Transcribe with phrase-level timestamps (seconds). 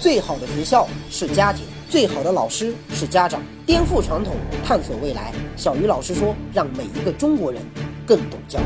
[0.00, 3.42] 最好的学校是家庭，最好的老师是家长。
[3.66, 4.34] 颠覆传统，
[4.64, 5.30] 探索未来。
[5.56, 7.60] 小鱼老师说，让每一个中国人
[8.06, 8.62] 更懂教育。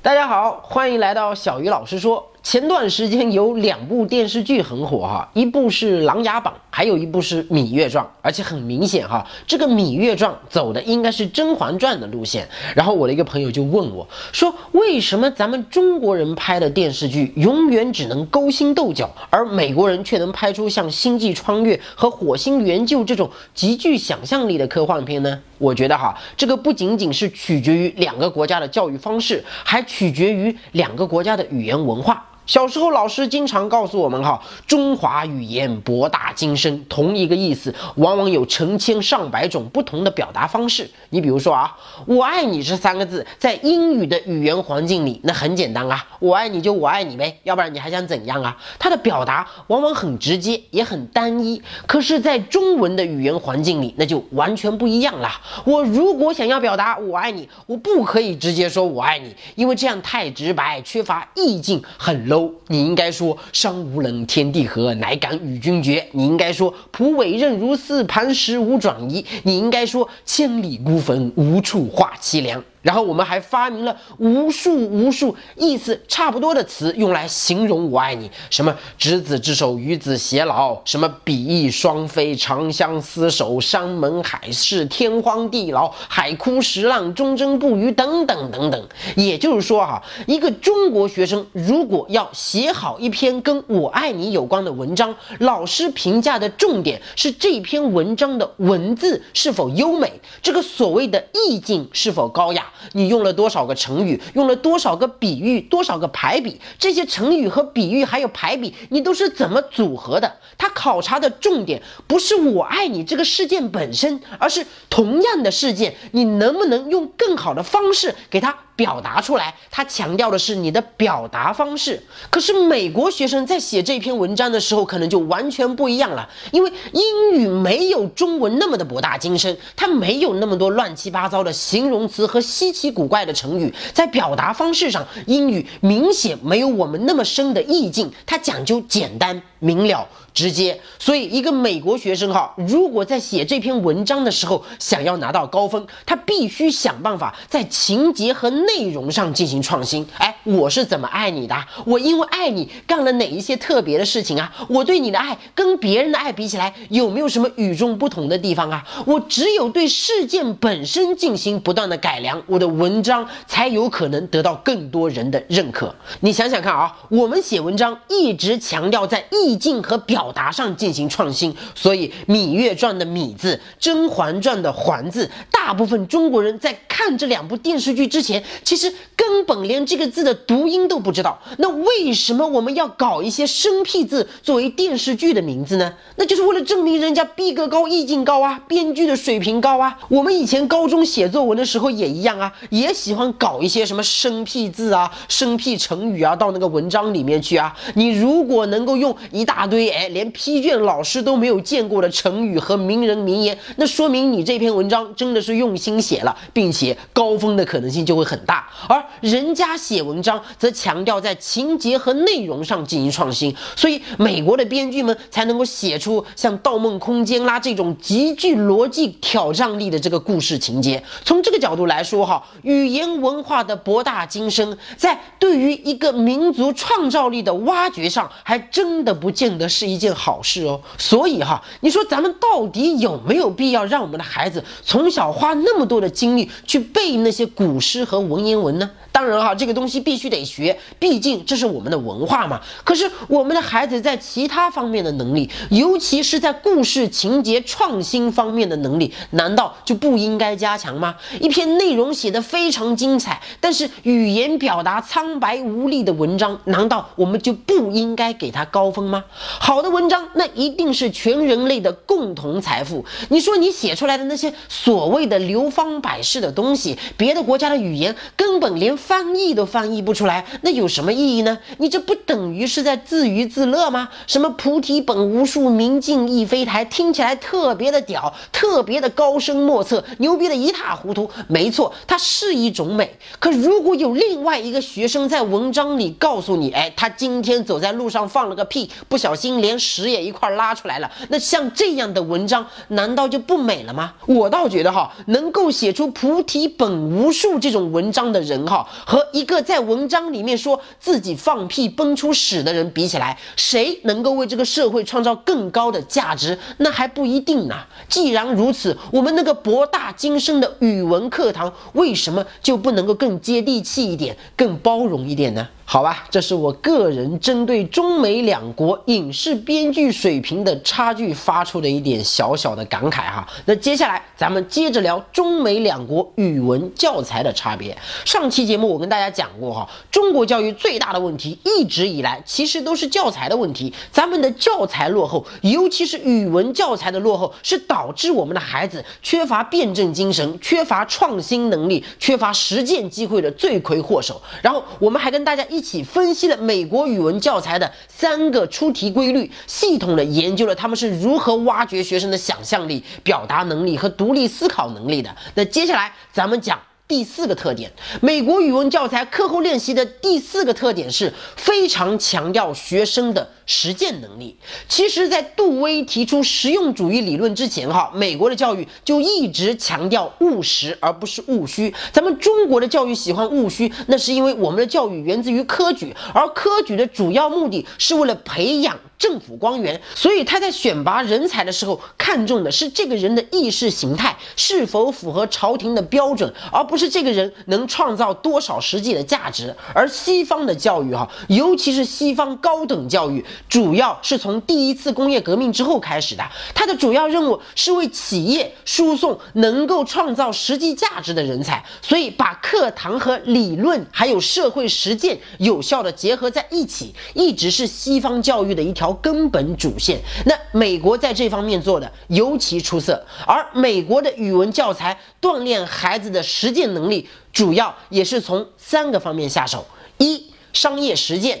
[0.00, 2.31] 大家好，欢迎来到小鱼老师说。
[2.42, 12.48] 前段时间有两部电视剧很火哈，一部是《琅琊榜》，还有一部是《芈月传》，而且很明显哈，这个《芈月传》走的应该是《甄嬛传》的路线。
[12.74, 32.20] 然后我的一个朋友就问我说：“为什么咱们中国人拍的电视剧永远只能勾心斗角，而美国人却能拍出像《星际穿越》和《火星援救》这种极具想象力的科幻片呢？”我觉得哈，这个不仅仅是取决于两个国家的教育方式，还取决于两个国家的语言文化。
[32.52, 40.86] 小时候，老师经常告诉我们哈，中华语言博大精深，同一个意思往往有成千上百种不同的表达方式。
[41.08, 48.54] 你比如说啊，“我爱你”这三个字，在英语的语言环境里，那很简单啊，“我爱你”就“我爱你”呗，要不然你还想怎样啊？
[48.78, 51.62] 它的表达往往很直接，也很单一。
[51.86, 55.30] 可是，在中文的语言环境里，那就完全不一样了。
[55.64, 62.41] 我如果想要表达“我爱你”，我不可以直接说“我爱你”，因为这样太直白，缺乏意境，很 low。
[62.68, 66.06] 你应该说“山无棱，天地合，乃敢与君绝”。
[66.12, 69.24] 你应该说“蒲苇韧如丝，磐石无转移”。
[69.44, 72.64] 你应该说“千里孤坟，无处话凄凉”。
[72.82, 78.30] 然后我们还发明了无数无数意思差不多的词，用来形容我爱你。
[78.50, 88.88] 什么执子之手，与子偕老；什么比翼双飞，长相厮守；山盟海誓，天荒地老；海枯石烂，忠贞不渝，等等等等。
[89.16, 102.66] 也就是说，哈，一个中国学生如果要写好一篇跟我爱你有关的文章，老师评价的重点是这篇文章的文字是否优美，这个所谓的意境是否高雅。
[102.92, 106.60] 你用了多少个成语，用了多少个比喻，多少个排比？
[106.78, 110.36] 这些成语和比喻还有排比，你都是怎么组合的？
[110.58, 118.56] 他考察的重点不是我爱你这个事件本身，而是同样的事件，你能不能用更好的方式给它？
[118.82, 122.02] 表达出来，他强调的是你的表达方式。
[122.30, 140.08] 可是美国学生在写这篇文章的时候，可能就完全不一样了，因为英语没有中文那么的博大精深，它没有那么多乱七八糟的形容词和稀奇古怪的成语，在表达方式上，英语明显没有我们那么深的意境，它讲究简单明了。
[140.34, 150.06] 直接，所以一个美国学生哈，如果在写这篇文章的时候想要拿到高分，他必须想办法在情节和内容上进行创新。
[150.16, 151.54] 哎，我是怎么爱你的？
[151.84, 154.50] 我因为爱你干了哪一些特别的事情啊？
[154.68, 158.82] 我对你的爱跟别人的爱比起来，有没有什么与众不同的地方啊？
[159.04, 165.94] 我只有对事件本身进行不断的改良，我的文章才有可能得到更多人的认可。
[166.20, 170.21] 你想想看啊，我们写文章一直强调在意境和表。
[170.22, 181.36] 表达上进行创新，所以《芈月传》的“芈”字，《甄嬛传》的“嬛”字，大部分中国人在看这两部电视剧之前，其实根本连这个字的读音都不知道。
[181.58, 185.92] 那为什么我们要搞一些生僻字作为电视剧的名字呢？
[186.14, 189.98] 那就是为了证明人家逼格高、意境高啊，编剧的水平高啊。
[190.08, 197.76] 我们以前高中写作文的时候也一样啊，也喜欢搞一些什么生僻字啊、生僻成语啊到那个文章里面去啊。
[197.94, 200.10] 你如果能够用一大堆哎。
[200.12, 208.68] 连批卷老师都没有见过的成语和名人名言，那说明你这篇文章真的是用心写了，并且高分的可能性就会很大。
[208.88, 221.02] 而人家写文章则强调在情节和内容上进行创新，所以美国的编剧们才能够写出像《盗梦空间》啦这种极具逻辑挑战力的这个故事情节。
[221.24, 230.01] 从这个角度来说，哈，语言文化的博大精深，在对于一个民族创造力的挖掘上，还真的不见得是一。
[230.02, 238.90] 件好事哦，所以哈，你说咱们到底有没有必要让我们的孩子从小花那么多的精力去背那些古诗和文言文呢？
[239.12, 242.60] 当然哈，这个东西必须得学，毕竟这是我们的文化嘛。
[242.82, 251.14] 可是我们的孩子在其他方面的能力，尤其是在故事情节创新方面的能力，难道就不应该加强吗？
[251.40, 259.12] 一篇内容写得非常精彩，但是语言表达苍白无力的文章，难道我们就不应该给他高分吗？
[259.12, 259.24] 吗？
[259.60, 263.04] 好的文章，那一定是全人类的共同财富。
[263.28, 271.58] 你说你写出来的那些所谓的流芳百世的东西，别的国家的语言根本连翻译都翻译不出来，那有什么意义呢？
[271.78, 274.08] 你这不等于是在自娱自乐吗？
[274.26, 281.30] 什么菩提本无树，明镜亦非台，听起来特别的屌，特别的高深莫测，牛逼的一塌糊涂。
[281.48, 283.18] 没错，它是一种美。
[283.38, 294.14] 可如果有另外一个学生在文章里告诉你，哎，他今天走在路上放了个屁，不小心连屎也一块拉出来了，那像这样的文章难道就不美了吗？
[294.26, 306.56] 我倒觉得哈，能够写出菩提本无树这种文章的人哈，和一个在文章里面说自己放屁崩出屎的人比起来，谁能够为这个社会创造更高的价值？
[306.78, 307.74] 那还不一定呢。
[308.08, 315.68] 既然如此，我们那个博大精深的语文课堂，为什么就不能够更接地气一点，更包容一点呢？
[315.84, 323.46] 好吧，这是我个人针对中美两国影视编剧水平的差距发出的一点小小的感慨哈。
[323.66, 327.94] 那接下来咱们接着聊中美两国语文教材的差别。
[328.24, 333.92] 上期节目我跟大家讲过哈，中国教育最大的问题一直以来其实都是教材的问题。
[334.10, 344.40] 咱们的教材落后，尤其是语文教材的落后，是导致我们的孩子缺乏辩证精神、缺乏创新能力、缺乏实践机会的罪魁祸首。
[344.62, 345.82] 然后我们还跟大家一。
[345.82, 355.36] 起分析了美国语文教材的三个出题规律，系统的研究了他们是如何挖掘学生的想象力、表达能力和独立思考能力的。
[355.56, 356.78] 那接下来咱们讲。
[357.08, 357.92] 第四个特点，
[358.22, 364.54] 美国语文教材课后练习的第四个特点是非常强调学生的实践能力。
[364.86, 371.92] 其实，在杜威提出实用主义理论之前，哈，美国的教育就一直强调务实而不是务虚。
[372.12, 378.98] 咱们中国的教育喜欢务虚，那是因为我们的教育源自于科举，而科举的主要目的是为了培养。
[379.22, 389.72] 政府官员，所以他在选拔人才的时候，看重的是这个人的意识形态是否符合朝廷的标准，而不是这个人能创造多少实际的价值。
[389.94, 396.44] 而西方的教育，哈，尤其是西方高等教育，主要是从第一次工业革命之后开始的，
[396.74, 409.12] 它的主要任务是为企业输送能够创造实际价值的人才，所以把课堂和理论还有社会实践有效的结合在一起，一直是西方教育的一条。
[409.22, 419.84] 根本主线，那美国在这方面做的尤其出色，而美国的语文教材锻炼孩子的实践能力，主要也是从三个方面下手：
[420.18, 421.58] 一、商业实践；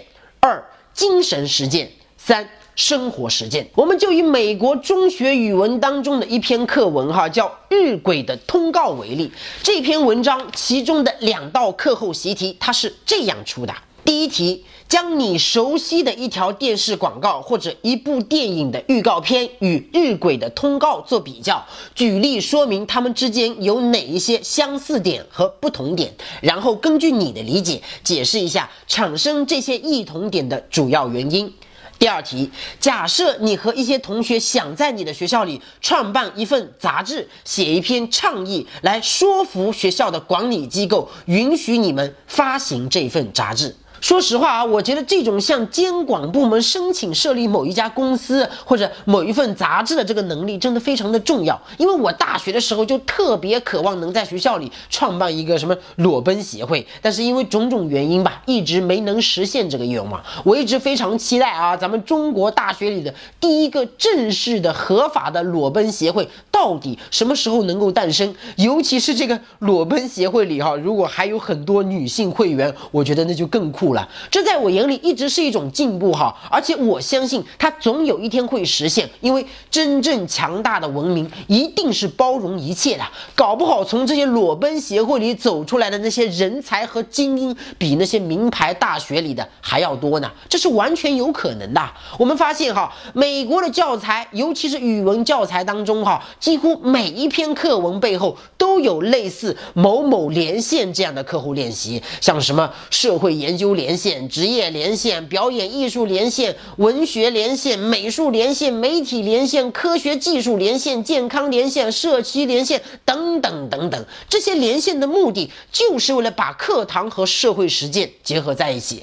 [0.94, 1.86] 精神实践；
[2.16, 3.68] 三、生活实践。
[3.74, 9.30] 我们就以美国中学语文当中的一篇课文，哈，叫《日晷的通告》为例，
[9.62, 13.74] 这篇文章其中的两道课后习题，它是这样出的：
[14.04, 14.64] 第一题。
[14.88, 21.64] 将你熟悉的一条电视广告或者一部电影的预告片与日晷的通告做比较，
[21.94, 26.12] 举例说明它们之间有哪一些相似点和不同点，
[26.42, 31.50] 然后根据你的理解解释一下产生这些异同点的主要原因。
[31.98, 43.74] 第二题，假设你和一些同学想在你的学校里创办一份杂志，写一篇倡议来说服学校的管理机构允许你们发行这份杂志。
[44.02, 51.58] 说实话啊，我觉得这种向监管部门申请设立某一家公司或者某一份杂志的这个能力，真的非常的重要。
[51.78, 60.20] 因为我大学的时候就特别渴望能在学校里创办一个什么裸奔协会，但是因为种种原因吧，一直没能实现这个愿望。
[60.42, 68.34] 我一直非常期待啊，咱们中国大学里的第一个正式的合法的裸奔协会到底什么时候能够诞生？
[68.56, 73.91] 尤其是这个裸奔协会里哈，如果还有很多女性会员，我觉得那就更酷。
[73.94, 91.90] 了，这在我眼里一直是一种进步哈，而且我相信它总有一天会实现，因为真正强大的文明一定是包容一切的，搞不好从这些裸奔协会里走出来的那些人才和精英，比那些名牌大学里的还要多呢，这是完全有可能的。
[92.18, 103.81] 我们发现哈，美国的教材，尤其是语文教材当中哈，几乎每一篇课文背后都有类似某某连线这样的课后练习，像什么社会研究连。
[103.82, 119.02] 连线、职业连线、表演艺术连线、文学连线、美术连线、媒体连线、科学技术连线、健康连线、社区连线等等等等，这些连线的目的就是为了把课堂和社会实践结合在一起。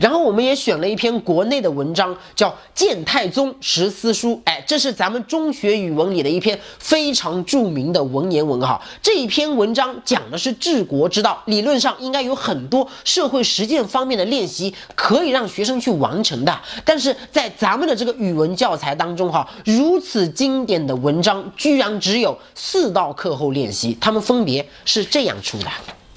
[0.00, 4.30] 然后我们也选了一篇国内的文章，叫《建太宗十思书》。
[4.44, 8.80] 哎，这是咱们中学语文里的一篇非常著名的文言文哈。
[9.02, 16.60] 这一篇文章讲的是治国之道，理论上应该有很多社会实践方面的练习可以让学生去完成的。
[16.82, 25.66] 但是在咱们的这个语文教材当中哈，如此经典的文章居然只有四道课后练习，他们分别是这样出的。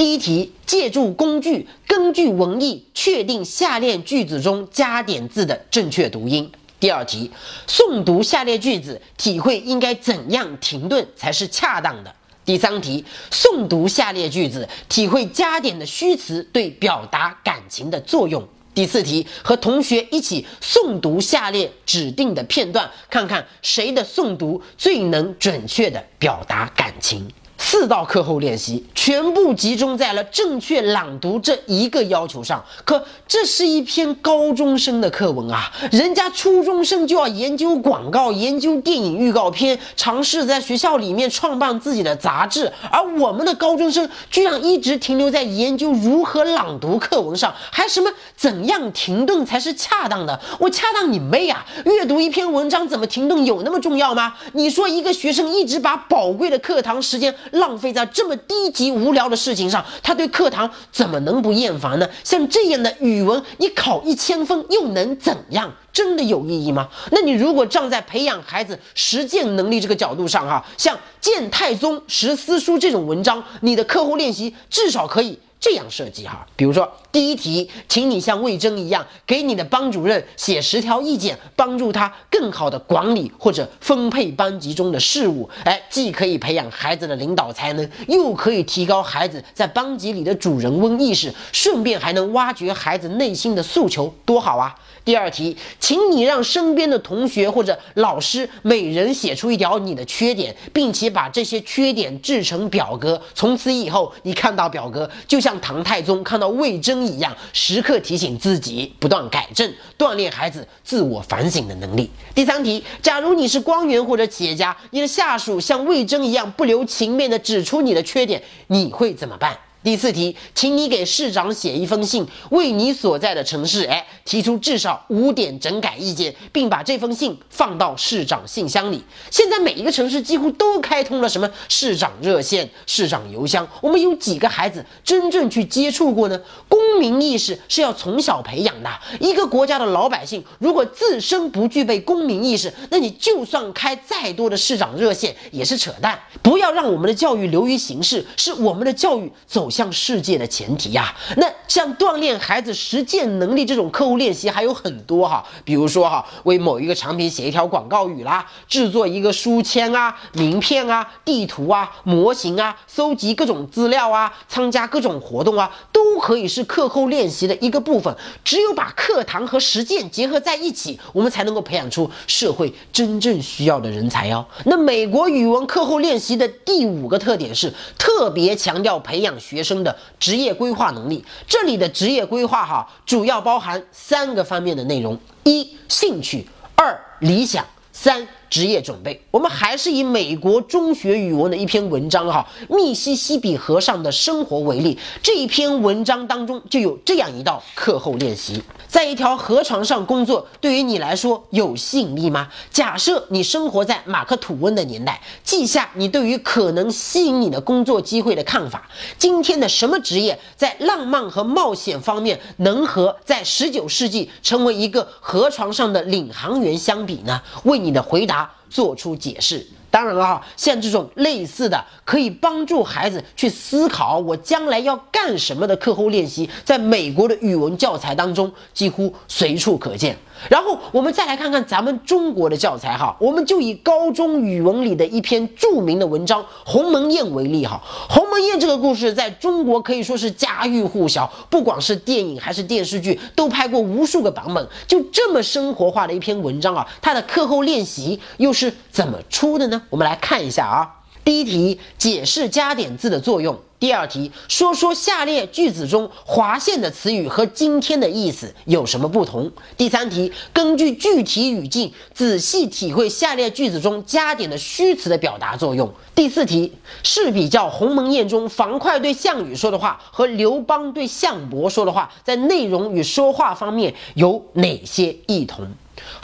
[0.04, 6.52] 第一题，借助工具，根据文意确定下列句子中加点字的正确读音。
[6.78, 7.32] 第二题，
[7.70, 12.14] 诵读下列句子，体会应该怎样停顿才是恰当的。
[12.44, 18.46] 第三题，诵读下列句子，体会加点的虚词对表达感情的作用。
[18.74, 27.26] 第四题，和同学一起诵读下列指定的片段，看看谁的诵读最能准确的表达感情。
[27.66, 50.38] 四道课后练习全部集中在了正确朗读这一个要求上，可这是一篇高中生的课文啊，人家初中生就要研究广告、研究电影预告片，尝试在学校里面创办自己的杂志，而我们的高中生居然一直停留在研究如何朗读课文上，还什么怎样停顿才是恰当的？
[50.60, 51.66] 我恰当你妹啊！
[51.86, 54.36] 阅读一篇文章怎么停顿有那么重要吗？
[54.52, 57.34] 你说一个学生一直把宝贵的课堂时间。
[57.54, 62.08] 浪费在这么低级无聊的事情上，他对课堂怎么能不厌烦呢？
[62.24, 65.72] 像这样的语文，你考一千分又能怎样？
[65.92, 66.90] 真的有意义吗？
[67.12, 75.38] 那你如果站在培养孩子实践能力这个角度上，哈，像《谏太宗十思书》这种文章，你的课后练习至少可以。
[75.64, 85.50] 这样设计哈，比如说第一题，请你像魏征一样，给你的班主任写十条意见，帮助他更好的管理或者分配班级中的事务。
[85.64, 94.76] 哎，既可以培养孩子的领导才能，又可以提高孩子在班级里的主人翁意识，顺便还能挖掘孩子内心的诉求，多好啊！
[95.06, 103.22] 第二题，请你让身边的同学或者老师每人写出一条你的缺点，并且把这些缺点制成表格。
[103.36, 112.10] 从此以后，你看到表格，就像唐太宗看到魏征一样，时刻提醒自己，不断改正，锻炼孩子自我反省的能力。
[112.36, 119.58] 第三题，假如你是官员或者企业家，你的下属像魏征一样不留情面地指出你的缺点，你会怎么办？
[119.84, 129.04] 第四题，请你给市长写一封信，为你所在的城市，哎，提出至少五点整改意见，并把这封信放到市长信箱里。
[129.30, 136.42] 现在每一个城市几乎都开通了什么市长热线、市长邮箱，我们有几个孩子真正去接触过呢？
[136.70, 138.90] 公民意识是要从小培养的。
[139.20, 146.18] 一个国家的老百姓如果自身不具备公民意识，那你就算开再多的市长热线也是扯淡。
[146.42, 149.70] 不要让我们的教育流于形式，是我们的教育走。
[149.74, 168.16] 向世界的前提呀，那像锻炼孩子实践能力这种课后练习还有很多哈，比如说哈，为某一个产品写一条广告语啦，制作一个书签啊、名片啊、地图啊、模型啊，搜集各种资料啊，参加各种活动啊，都可以是课后练习的一个部分。
[168.44, 174.46] 只有把课堂和实践结合在一起，我们才能够培养出社会真正需要的人才哦。
[174.66, 179.63] 那美国语文课后练习的第五个特点是特别强调培养学。
[179.64, 188.28] 生的职业规划能力，这里的职业规划哈，主要包含三个方面的内容：一、兴趣；二、理想；三。
[188.54, 194.96] 职业准备，我们还是以美国中学语文的一篇文章哈，密西西比河上的生活为例。
[195.24, 202.48] 这一篇文章当中就有这样一道课后练习：在一条河床上工作，对于你来说有吸引力吗？
[202.70, 208.88] 假设你生活在马克吐温的年代，记下你对于可能吸引你的工作机会的看法。
[209.18, 217.42] 今天的什么职业在浪漫和冒险方面能和在十九世纪成为一个河床上的领航员相比呢？
[217.64, 218.43] 为你的回答。
[218.74, 219.68] 做出解释。
[219.94, 230.18] 当然了哈，像这种类似的可以帮助孩子去思考我将来要干什么的课后练习，在美国的语文教材当中几乎随处可见。
[230.50, 237.80] 然后我们再来看看咱们中国的教材哈，我们就以高中语文里的一篇著名的文章《鸿门宴》为例哈。
[238.10, 244.68] 鸿门宴这个故事在中国可以说是家喻户晓，不管是电影还是电视剧，都拍过无数个版本。
[244.88, 249.83] 就这么生活化的一篇文章啊，它的课后练习又是怎么出的呢？
[249.90, 251.00] 我们来看一下啊。
[251.24, 253.58] 第一题，解释加点字的作用。
[253.80, 259.52] 第二题，说说下列句子中划线的词语和今天的意思有什么不同？
[259.78, 265.94] 第三题，根据具体语境仔细体会下列句子中加点的虚词的表达作用。
[266.16, 266.74] 第四题，
[267.04, 275.68] 试比较鸿门宴中樊哙对项羽说的话和刘邦对项伯说的话，在内容与说话方面有哪些异同？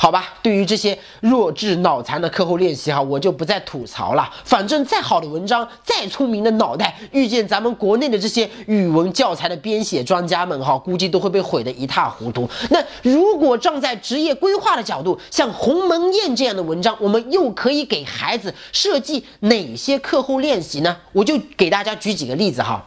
[0.02, 4.30] 好吧，对于这些弱智脑残的课后练习哈，我就不再吐槽了。
[4.46, 12.50] 反正再好的文章，再聪明的脑袋，遇见咱们国内的这些语文教材的编写专家们哈，估计都会被毁得一塌糊涂。
[12.70, 20.96] 那如果站在职业规划的角度，像鸿门宴这样的文章，我们又可以给孩子设计哪些课后练习呢？
[21.12, 22.82] 我就给大家举几个例子哈。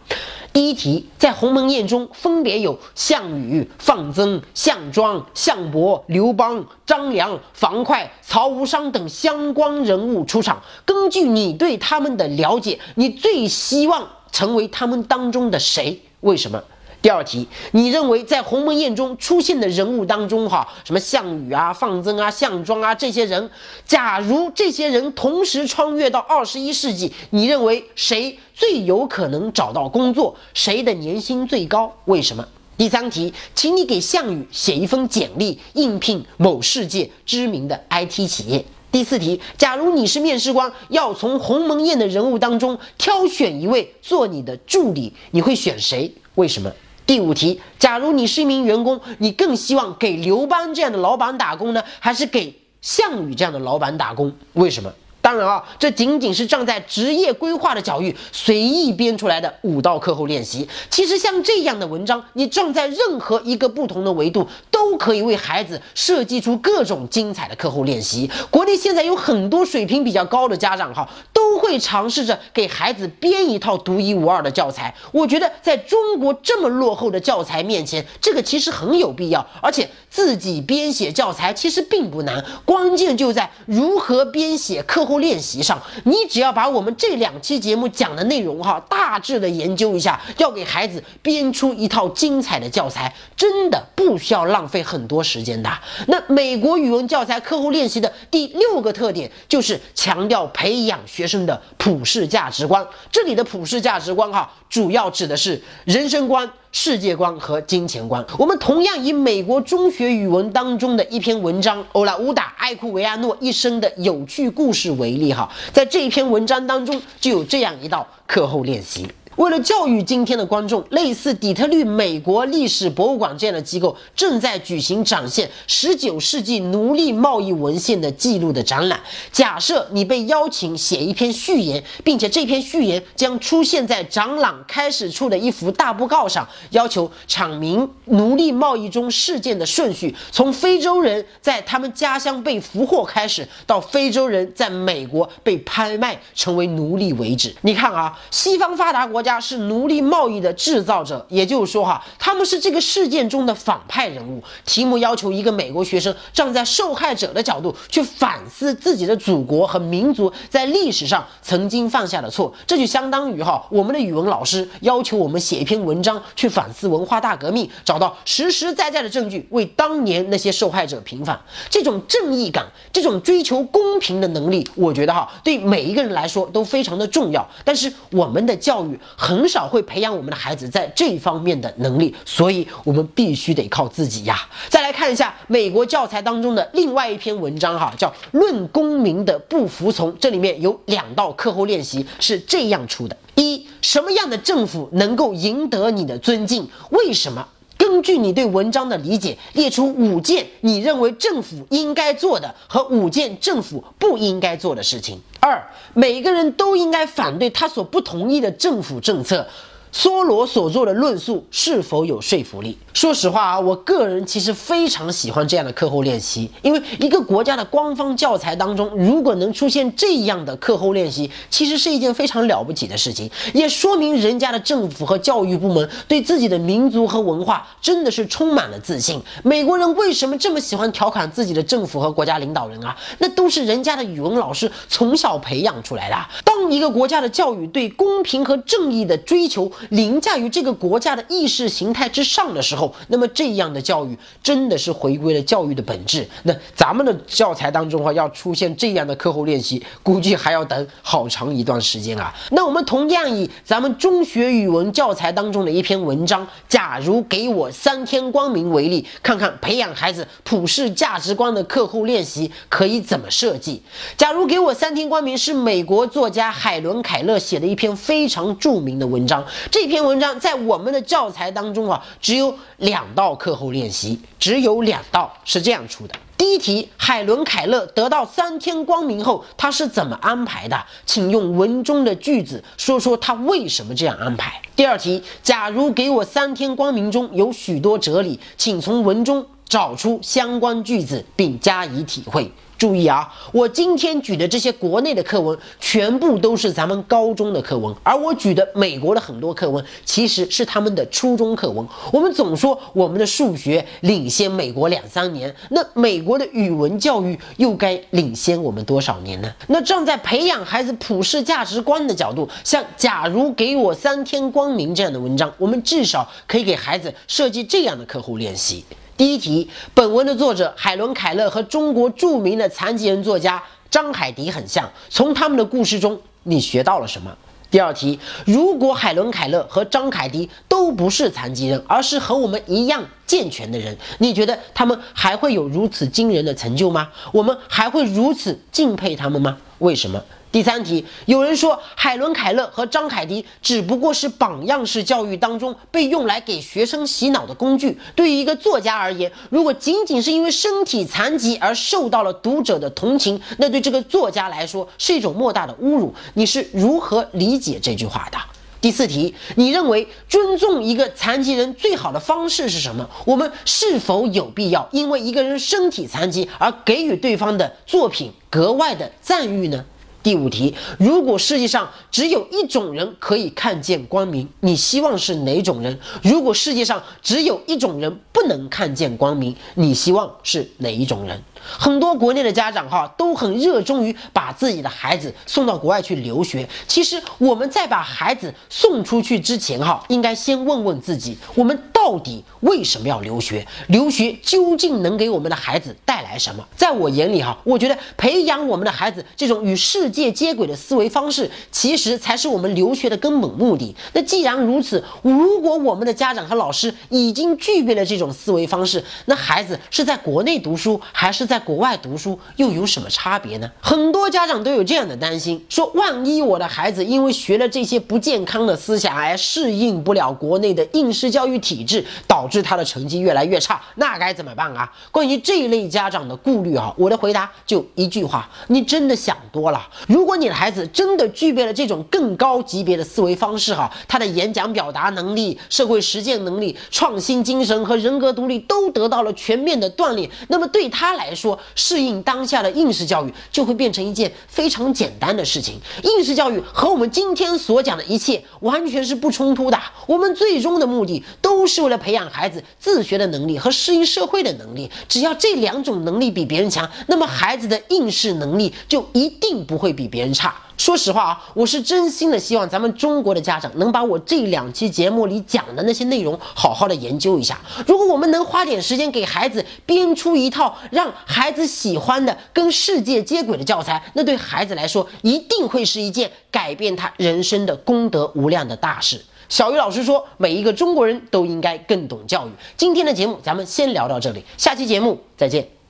[0.53, 10.63] 第一题，在鸿门宴中分别有项羽、范增、项庄、项伯、刘邦、张良、樊哙、曹无伤等相关人物出场。
[10.85, 16.03] 根据你对他们的了解，你最希望成为他们当中的谁？
[16.21, 16.63] 为什么？
[17.03, 23.51] 第二题，你认为在鸿门宴中出现的人物当中，哈，什么项羽啊、范增啊、项庄啊这些人，
[23.85, 30.37] 假如这些人同时穿越到二十一世纪，你认为谁最有可能找到工作？
[30.55, 31.93] 谁的年薪最高？
[32.05, 32.47] 为什么？
[32.77, 38.65] 第三题，请你给项羽写一封简历，应聘某世界知名的 IT 企业。
[38.93, 46.13] 第四题，假如你是面试官，要从鸿门宴的人物当中挑选一位做你的助理，你会选谁？
[46.37, 46.73] 为什么？
[47.07, 54.33] 第五题，假如你是一名员工，你更希望给刘邦这样的老板打工呢，还是给项羽这样的老板打工？
[54.55, 54.93] 为什么？
[55.23, 60.69] 当然啊，这仅仅是站在职业规划的角度随意编出来的五道课后练习。
[60.91, 68.29] 其实像这样的文章，你站在任何一个不同的维度，都可以为孩子设计出各种精彩的课后练习。
[68.51, 74.93] 国内现在有很多水平比较高的家长哈，都会尝试着给孩子编一套独一无二的教材。
[75.13, 79.47] 我觉得在中国这么落后的教材面前，这个其实很有必要。
[79.61, 85.12] 而且自己编写教材其实并不难，关键就在如何编写课后。
[85.19, 95.71] 练习上，你只要把我们这两期节目讲的内容哈，大致的研究一下，要给孩子编出一套精彩的教材，真的不需要浪费很多时间的。
[96.07, 102.87] 那美国语文教材课后练习的第六个特点就是强调培养学生的普世价值观。
[103.11, 106.51] 这里的普世价值观哈，主要指的是人生观。
[106.75, 119.07] 世界观和金钱观，我们同样以美国中学语文当中的一篇文章《欧拉乌达·艾库维亚诺一生的有趣故事》为例，哈，在这一篇文章当中就有这样一道课后练习。
[119.37, 129.01] 为了教育今天的观众，类似底特律美国历史博物馆这样的机构正在举行展现十九世纪奴隶贸易文献的记录的展览。
[129.31, 147.55] 假设你被邀请写一篇序言，并且这篇序言将出现在展览开始处的一幅大布告上，要求阐明奴隶贸易中事件的顺序，从非洲人在他们家乡被俘获开始，到非洲人在美国被拍卖成为奴隶为止。
[147.63, 149.22] 你看啊，西方发达国。
[149.23, 154.43] 家是奴隶贸易的制造者，也就是说，哈，他们是这个事件中的反派人物。
[154.67, 171.41] 题目要求一个美国学生站在受害者的角度去反思自己的祖国和民族在历史上曾经犯下的错，这就相当于哈，我们的语文老师要求我们写一篇文章去反思文化大革命，找到实实在在的证据为当年那些受害者平反。
[171.71, 177.49] 这种正义感，这种追求公平的能力，我觉得哈，对每一个人来说都非常的重要。
[177.65, 178.99] 但是我们的教育。
[179.17, 184.49] 很少会培养我们的孩子在这方面的能力，所以我们必须得靠自己呀。
[184.69, 196.69] 再来看一下美国教材当中的另外一篇文章哈，叫《论公民的不服从》，这里面有两道课后练习是这样出的：一，什么样的政府能够赢得你的尊敬？
[196.91, 197.47] 为什么？
[197.93, 205.21] 根据你对文章的理解，列出五件你认为政府应该做的和五件政府不应该做的事情。
[205.41, 209.47] 二，每个人都应该反对他所不同意的政府政策。
[209.93, 212.79] 梭罗所做的论述是否有说服力？
[212.95, 229.19] 说实话啊，我个人其实非常喜欢这样的课后练习，因为一个国家的官方教材当中，如果能出现这样的课后练习，其实是一件非常了不起的事情，也说明人家的政府和教育部门对自己的民族和文化真的是充满了自信。
[229.43, 232.95] 美国人为什么这么喜欢调侃自己的政府和国家领导人啊？
[233.19, 236.17] 那都是人家的语文老师从小培养出来的。
[236.45, 242.82] 当一个国家的教育对公平和正义的追求，凌驾于这个国家的意识形态之上的时候。
[243.09, 246.27] 那么这样的教育真的是回归了教育的本质。
[246.45, 252.33] 那咱们的教材当中啊，要出现这样的课后练习，估计还要等好长一段时间啊。
[252.51, 263.83] 那我们同样以咱们中学语文教材当中的一篇文章《假如给我三天光明》为例，看看培养孩子普世价值观的课后练习可以怎么设计。
[264.17, 269.45] 假如给我三天光明是美国作家海伦·凯勒写的一篇非常著名的文章。
[269.71, 276.15] 这篇文章在我们的教材当中啊，只有两道课后练习，只有两道是这样出的。
[276.37, 280.77] 第一题，海伦·凯勒得到三天光明后，他是怎么安排的？
[281.07, 284.61] 请用文中的句子说说他为什么这样安排。
[284.75, 292.51] 第二题，假如给我三天光明中有许多哲理，请从文中找出相关句子并加以体会。
[292.83, 301.87] 注意啊，我今天举的这些国内的课文，全部都是咱们高中的课文，而我举的美国的很多课文，其实是他们的初中课文。
[302.13, 309.49] 我们总说我们的数学领先美国两三年，那美国的语文教育又该领先我们多少年呢？
[309.69, 318.85] 那站在培养孩子普世价值观的角度，像“假如给我三天光明”这样的文章，我们至少可以给孩子设计这样的课后练习。
[319.23, 327.31] 第一题，本文的作者海伦·凯勒和中国著名的残疾人作家张海迪很像，从他们的故事中你学到了什么？
[327.71, 337.09] 第二题，如果海伦·凯勒和张凯迪都不是残疾人，而是和我们一样健全的人，你觉得他们还会有如此惊人的成就吗？
[337.33, 339.57] 我们还会如此敬佩他们吗？
[339.79, 340.21] 为什么？
[340.53, 347.99] 第三题，有人说海伦·凯勒和张凯迪只不过是榜样式教育当中被用来给学生洗脑的工具。
[348.15, 356.15] 对于一个作家而言，如果仅仅是因为身体残疾而受到了读者的同情，那对这个作家来说是一种莫大的侮辱。
[356.35, 358.37] 你是如何理解这句话的？
[358.83, 363.09] 第四题，你认为尊重一个残疾人最好的方式是什么？
[363.25, 369.83] 我们是否有必要因为一个人身体残疾而给予对方的作品格外的赞誉呢？
[370.23, 375.99] 第五题，如果世界上只有一种人可以看见光明，你希望是哪种人？
[376.23, 381.43] 如果世界上只有一种人不能看见光明，你希望是哪一种人？
[381.79, 386.69] 很多国内的家长哈都很热衷于把自己的孩子送到国外去留学。
[386.87, 393.67] 其实我们在把孩子送出去之前哈，应该先问问自己，我们到底为什么要留学？
[393.87, 396.63] 留学究竟能给我们的孩子带来什么？
[396.77, 403.97] 在我眼里哈，我觉得培养我们的孩子这种与世界接轨的思维方式，其实才是我们留学的根本目的。
[404.13, 411.52] 那既然如此，如果我们的家长和老师已经具备了这种思维方式，那孩子是在国内读书还是在？
[411.53, 413.71] 在国外读书又有什么差别呢？
[413.79, 424.91] 很多家长都有这样的担心，说万一我的孩子因为学了这些不健康的思想而适应不了国内的应试教育体制，导致他的成绩越来越差，那该怎么办啊？
[425.11, 429.87] 关于这一类家长的顾虑啊，我的回答就一句话：你真的想多了。
[430.09, 445.81] 如果你的孩子真的具备了这种更高级别的思维方式哈，他的演讲表达能力、社会实践能力、创新精神和人格独立都得到了全面的锻炼，那么对他来说，说适应当下的应试教育就会变成一件非常简单的事情。
[446.05, 449.79] 应试教育和我们今天所讲的一切完全是不冲突的。
[450.07, 454.89] 我们最终的目的都是为了培养孩子自学的能力和适应社会的能力。
[455.09, 460.55] 只要这两种能力比别人强，那么孩子的应试能力就一定不会比别人差。
[460.83, 467.57] 说实话啊，我是真心的希望咱们中国的家长能把我这两期节目里讲的那些内容好好的研究一下。
[467.87, 479.25] 如果我们能花点时间给孩子编出一套让孩子喜欢的、跟世界接轨的教材，那对孩子来说一定会是一件改变他人生的功德无量的大事。
[479.49, 482.51] 小鱼老师说，每一个中国人都应该更懂教育。
[482.77, 485.82] 今天的节目咱们先聊到这里，下期节目再见。